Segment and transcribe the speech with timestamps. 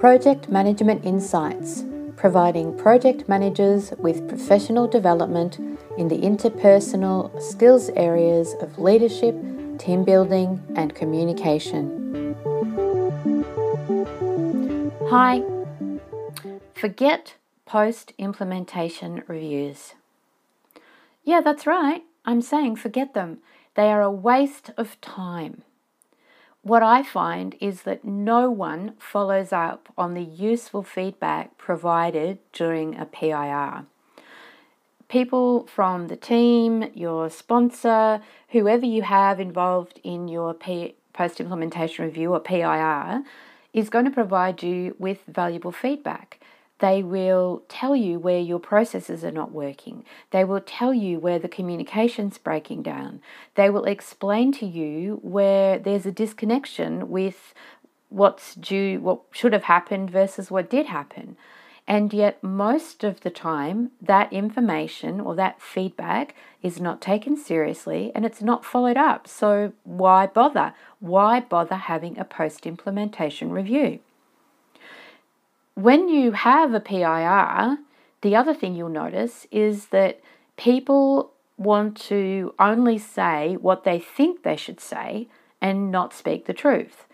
[0.00, 1.84] Project Management Insights,
[2.16, 5.58] providing project managers with professional development
[5.96, 9.34] in the interpersonal skills areas of leadership,
[9.78, 12.34] team building, and communication.
[15.08, 15.42] Hi.
[16.74, 17.34] Forget
[17.66, 19.94] post implementation reviews.
[21.24, 22.02] Yeah, that's right.
[22.24, 23.38] I'm saying forget them.
[23.74, 25.62] They are a waste of time.
[26.64, 32.96] What I find is that no one follows up on the useful feedback provided during
[32.96, 33.84] a PIR.
[35.08, 42.06] People from the team, your sponsor, whoever you have involved in your P- post implementation
[42.06, 43.24] review or PIR,
[43.74, 46.40] is going to provide you with valuable feedback.
[46.80, 50.04] They will tell you where your processes are not working.
[50.30, 53.20] They will tell you where the communication's breaking down.
[53.54, 57.54] They will explain to you where there's a disconnection with
[58.08, 61.36] what's due, what should have happened versus what did happen.
[61.86, 68.10] And yet, most of the time, that information or that feedback is not taken seriously
[68.14, 69.28] and it's not followed up.
[69.28, 70.72] So, why bother?
[70.98, 74.00] Why bother having a post implementation review?
[75.74, 77.78] When you have a PIR,
[78.22, 80.20] the other thing you'll notice is that
[80.56, 85.28] people want to only say what they think they should say
[85.60, 87.06] and not speak the truth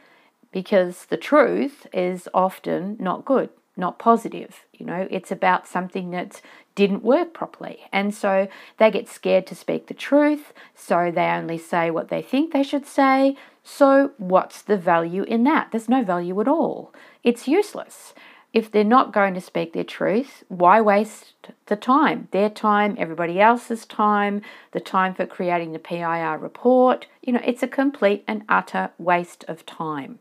[0.53, 4.67] because the truth is often not good, not positive.
[4.73, 6.41] You know, it's about something that
[6.75, 7.81] didn't work properly.
[7.93, 12.23] And so they get scared to speak the truth, so they only say what they
[12.23, 13.37] think they should say.
[13.63, 15.69] So, what's the value in that?
[15.71, 16.93] There's no value at all.
[17.23, 18.15] It's useless
[18.53, 21.35] if they're not going to speak their truth, why waste
[21.67, 22.29] the time?
[22.33, 27.07] Their time, everybody else's time, the time for creating the PIR report.
[27.23, 30.19] You know, it's a complete and utter waste of time.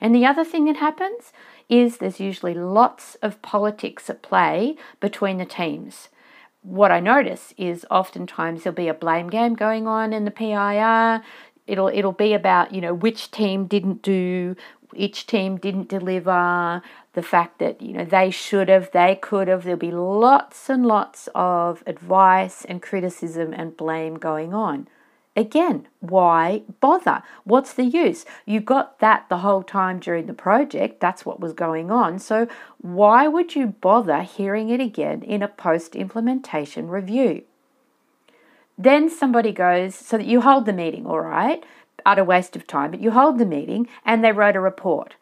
[0.00, 1.32] And the other thing that happens
[1.68, 6.08] is there's usually lots of politics at play between the teams.
[6.62, 11.22] What I notice is oftentimes there'll be a blame game going on in the PIR.
[11.66, 14.54] It'll it'll be about, you know, which team didn't do
[14.94, 16.82] each team didn't deliver,
[17.14, 19.64] the fact that you know they should have, they could have.
[19.64, 24.88] There'll be lots and lots of advice and criticism and blame going on.
[25.36, 27.22] Again, why bother?
[27.44, 28.24] What's the use?
[28.46, 30.98] You got that the whole time during the project.
[30.98, 32.18] That's what was going on.
[32.18, 32.48] So,
[32.80, 37.42] why would you bother hearing it again in a post implementation review?
[38.78, 41.64] Then somebody goes, so that you hold the meeting, all right?
[42.04, 45.14] Utter waste of time, but you hold the meeting and they wrote a report.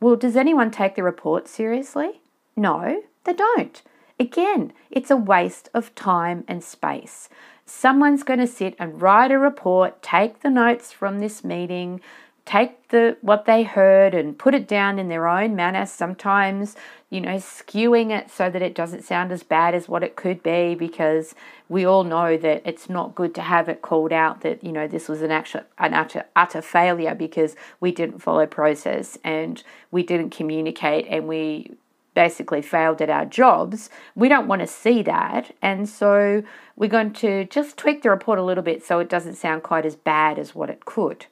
[0.00, 2.20] Well, does anyone take the report seriously?
[2.56, 3.82] No, they don't.
[4.18, 7.28] Again, it's a waste of time and space.
[7.66, 12.00] Someone's going to sit and write a report, take the notes from this meeting,
[12.46, 16.76] take the what they heard and put it down in their own manner sometimes
[17.08, 20.42] you know skewing it so that it doesn't sound as bad as what it could
[20.42, 21.34] be because
[21.68, 24.86] we all know that it's not good to have it called out that you know
[24.86, 30.02] this was an actual an utter utter failure because we didn't follow process and we
[30.02, 31.70] didn't communicate and we
[32.12, 33.90] basically failed at our jobs.
[34.14, 35.52] We don't want to see that.
[35.60, 36.44] And so
[36.76, 39.84] we're going to just tweak the report a little bit so it doesn't sound quite
[39.84, 41.26] as bad as what it could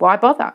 [0.00, 0.54] why bother?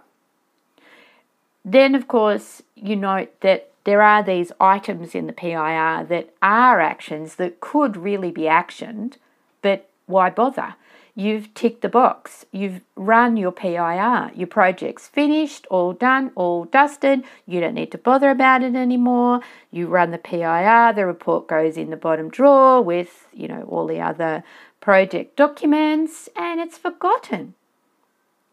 [1.63, 6.81] Then, of course, you note that there are these items in the PIR that are
[6.81, 9.13] actions that could really be actioned,
[9.61, 10.75] but why bother?
[11.17, 17.23] You've ticked the box, you've run your PIR, your project's finished, all done, all dusted,
[17.47, 19.39] you don't need to bother about it anymore.
[19.72, 23.88] You run the PIR, the report goes in the bottom drawer with, you know, all
[23.88, 24.44] the other
[24.81, 27.53] project documents, and it's forgotten.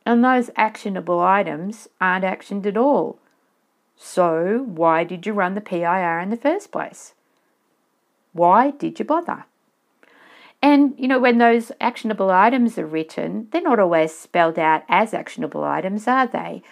[0.05, 3.19] And those actionable items aren't actioned at all.
[3.97, 7.15] So, why did you run the PIR in the first place?
[8.33, 9.45] Why did you bother?
[10.61, 15.13] And, you know, when those actionable items are written, they're not always spelled out as
[15.13, 16.63] actionable items, are they?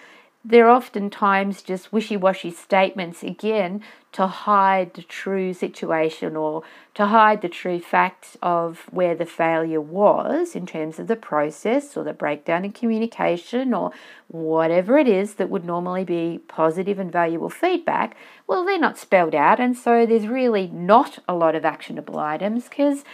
[0.42, 3.82] They're oftentimes just wishy washy statements again
[4.12, 6.62] to hide the true situation or
[6.94, 11.96] to hide the true facts of where the failure was in terms of the process
[11.96, 13.92] or the breakdown in communication or
[14.28, 18.16] whatever it is that would normally be positive and valuable feedback.
[18.46, 22.64] Well, they're not spelled out, and so there's really not a lot of actionable items
[22.69, 23.04] because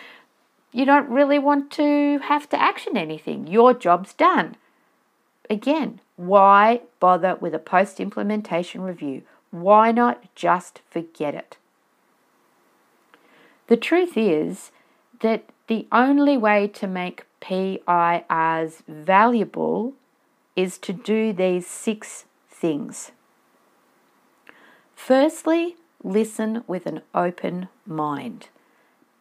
[0.73, 3.47] you don't really want to have to action anything.
[3.47, 4.57] Your job's done.
[5.49, 9.23] Again, why bother with a post implementation review?
[9.51, 11.57] Why not just forget it?
[13.69, 14.71] The truth is
[15.21, 19.95] that the only way to make PIRs valuable
[20.55, 23.13] is to do these six things.
[24.95, 28.49] Firstly, listen with an open mind.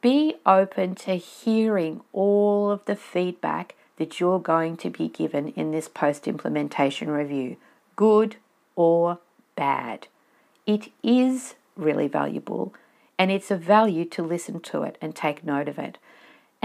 [0.06, 5.72] Be open to hearing all of the feedback that you're going to be given in
[5.72, 7.58] this post implementation review,
[7.96, 8.36] good
[8.76, 9.18] or
[9.56, 10.08] bad.
[10.68, 12.72] It is really valuable
[13.18, 15.98] and it's of value to listen to it and take note of it.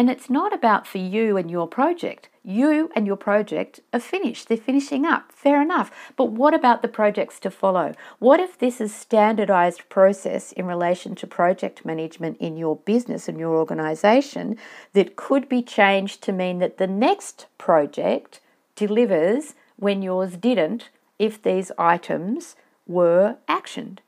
[0.01, 2.31] And it's not about for you and your project.
[2.43, 4.49] You and your project are finished.
[4.49, 5.31] They're finishing up.
[5.31, 5.91] Fair enough.
[6.17, 7.93] But what about the projects to follow?
[8.19, 13.39] What if this is standardized process in relation to project management in your business and
[13.39, 14.57] your organization
[14.95, 18.41] that could be changed to mean that the next project
[18.77, 20.89] delivers when yours didn't
[21.19, 22.57] if these items
[22.87, 23.99] were actioned?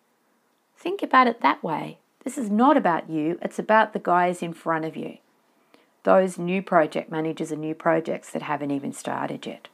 [0.75, 1.99] Think about it that way.
[2.25, 5.19] This is not about you, it's about the guys in front of you
[6.05, 9.69] those new project managers and new projects that haven't even started yet.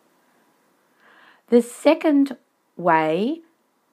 [1.48, 2.36] The second
[2.76, 3.40] way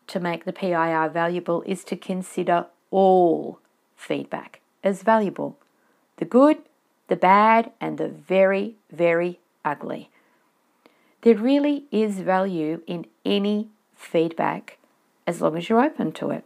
[0.07, 3.59] to make the PIR valuable is to consider all
[3.95, 5.57] feedback as valuable
[6.17, 6.57] the good,
[7.07, 10.09] the bad, and the very, very ugly.
[11.21, 14.77] There really is value in any feedback
[15.27, 16.45] as long as you're open to it.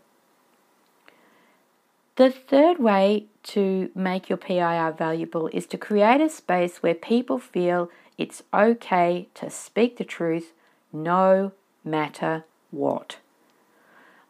[2.15, 7.39] The third way to make your PIR valuable is to create a space where people
[7.39, 10.53] feel it's okay to speak the truth
[10.91, 11.51] no
[11.83, 13.17] matter what.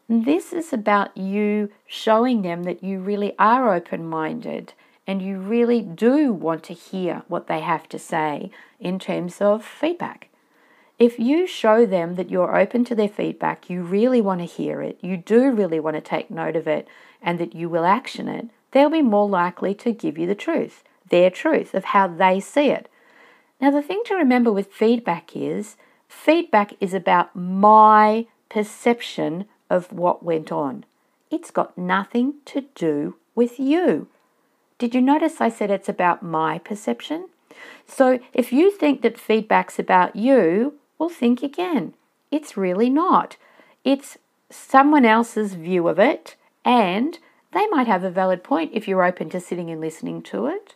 [0.08, 4.72] This is about you showing them that you really are open minded
[5.06, 9.64] and you really do want to hear what they have to say in terms of
[9.64, 10.28] feedback.
[10.98, 14.82] If you show them that you're open to their feedback, you really want to hear
[14.82, 16.86] it, you do really want to take note of it,
[17.22, 20.82] and that you will action it, they'll be more likely to give you the truth,
[21.08, 22.88] their truth of how they see it.
[23.60, 25.76] Now, the thing to remember with feedback is
[26.08, 30.84] feedback is about my perception of what went on.
[31.30, 34.08] It's got nothing to do with you.
[34.78, 37.28] Did you notice I said it's about my perception?
[37.86, 41.94] So if you think that feedback's about you, well, think again.
[42.30, 43.36] It's really not.
[43.84, 44.18] It's
[44.50, 47.18] someone else's view of it and
[47.52, 50.74] they might have a valid point if you're open to sitting and listening to it.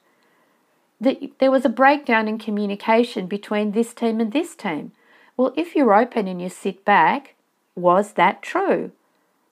[1.00, 4.92] That there was a breakdown in communication between this team and this team.
[5.36, 7.34] Well, if you're open and you sit back,
[7.74, 8.92] was that true?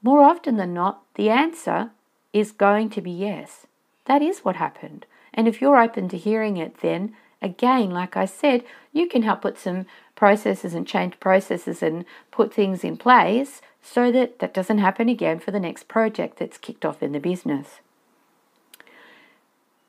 [0.03, 1.91] More often than not, the answer
[2.33, 3.67] is going to be yes.
[4.07, 5.07] That is what happened.
[5.35, 9.43] And if you're open to hearing it, then again, like I said, you can help
[9.43, 14.79] put some processes and change processes and put things in place so that that doesn't
[14.79, 17.81] happen again for the next project that's kicked off in the business.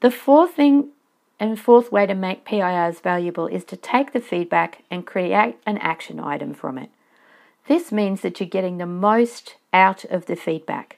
[0.02, 0.90] The fourth thing
[1.40, 5.78] and fourth way to make PIRs valuable is to take the feedback and create an
[5.78, 6.90] action item from it.
[7.68, 10.98] This means that you're getting the most out of the feedback.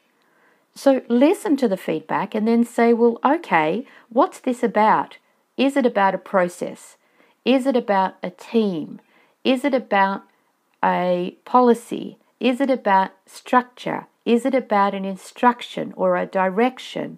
[0.74, 5.18] So listen to the feedback and then say, well, okay, what's this about?
[5.56, 6.98] Is it about a process?
[7.46, 9.00] Is it about a team?
[9.44, 10.24] Is it about
[10.84, 12.18] a policy?
[12.46, 14.06] Is it about structure?
[14.24, 17.18] Is it about an instruction or a direction?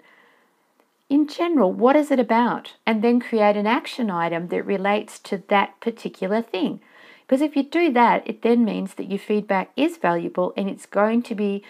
[1.10, 2.76] In general, what is it about?
[2.86, 6.80] And then create an action item that relates to that particular thing.
[7.26, 10.86] Because if you do that, it then means that your feedback is valuable and it's
[10.86, 11.62] going to be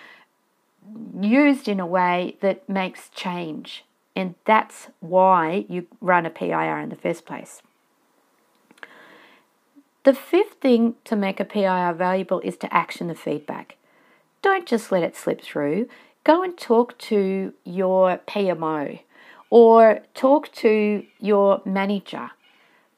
[1.19, 3.83] used in a way that makes change.
[4.15, 7.63] And that's why you run a PIR in the first place.
[10.07, 13.75] The fifth thing to make a PIR valuable is to action the feedback.
[14.41, 15.89] Don't just let it slip through.
[16.23, 19.01] Go and talk to your PMO
[19.49, 22.31] or talk to your manager.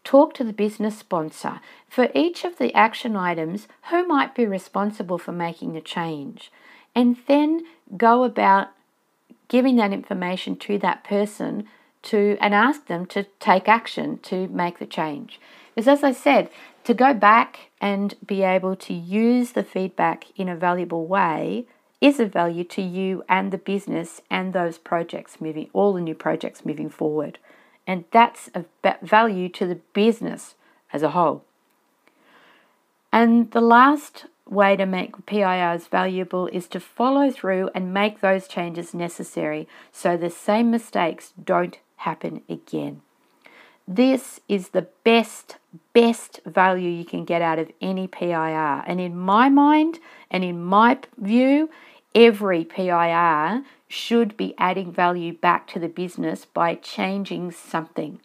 [0.03, 1.61] Talk to the business sponsor.
[1.89, 6.51] For each of the action items, who might be responsible for making the change?
[6.93, 7.65] And then
[7.97, 8.67] go about
[9.47, 11.67] giving that information to that person
[12.03, 15.39] to and ask them to take action to make the change.
[15.75, 16.49] Because as I said,
[16.83, 21.65] to go back and be able to use the feedback in a valuable way
[22.01, 26.15] is of value to you and the business and those projects moving, all the new
[26.15, 27.37] projects moving forward.
[27.85, 28.65] And that's of
[29.01, 30.55] value to the business
[30.93, 31.43] as a whole.
[33.11, 38.47] And the last way to make PIRs valuable is to follow through and make those
[38.47, 43.01] changes necessary so the same mistakes don't happen again.
[43.91, 45.57] This is the best,
[45.93, 48.83] best value you can get out of any PIR.
[48.85, 49.97] And in my mind
[50.29, 51.71] and in my view,
[52.13, 58.19] every PIR should be adding value back to the business by changing something.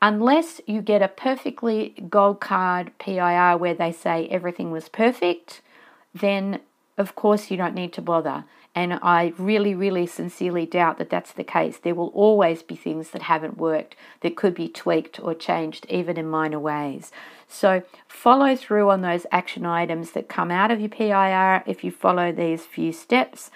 [0.00, 5.60] unless you get a perfectly gold card PIR where they say everything was perfect,
[6.14, 6.60] then
[6.96, 8.44] of course you don't need to bother.
[8.78, 11.78] And I really, really sincerely doubt that that's the case.
[11.78, 16.16] There will always be things that haven't worked that could be tweaked or changed, even
[16.16, 17.10] in minor ways.
[17.48, 21.90] So follow through on those action items that come out of your PIR if you
[21.90, 23.50] follow these few steps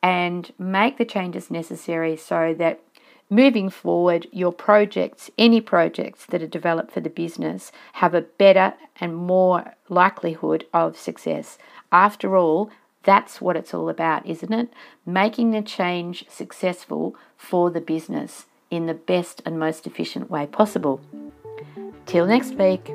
[0.00, 2.80] and make the changes necessary so that
[3.28, 8.74] moving forward, your projects, any projects that are developed for the business, have a better
[9.00, 11.58] and more likelihood of success.
[11.90, 12.70] After all,
[13.04, 14.68] that's what it's all about, isn't it?
[15.06, 21.00] Making the change successful for the business in the best and most efficient way possible.
[22.06, 22.90] Till next week.